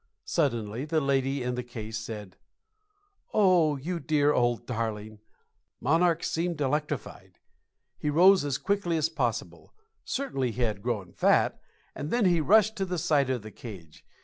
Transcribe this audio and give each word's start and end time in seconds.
Suddenly 0.25 0.85
the 0.85 0.99
lady 0.99 1.43
in 1.43 1.53
the 1.53 1.61
case 1.61 1.99
said, 1.99 2.35
"Oh, 3.35 3.75
you 3.75 3.99
dear 3.99 4.33
old 4.33 4.65
darling!" 4.65 5.19
"Monarch" 5.79 6.23
seemed 6.23 6.59
electrified; 6.59 7.37
he 7.99 8.09
rose 8.09 8.43
as 8.43 8.57
quickly 8.57 8.97
as 8.97 9.09
possible 9.09 9.75
certainly 10.03 10.49
he 10.49 10.63
had 10.63 10.81
grown 10.81 11.13
fat 11.13 11.61
and 11.93 12.09
then 12.09 12.25
he 12.25 12.41
rushed 12.41 12.75
to 12.77 12.85
the 12.85 12.97
side 12.97 13.29
of 13.29 13.43
the 13.43 13.51
cage. 13.51 14.03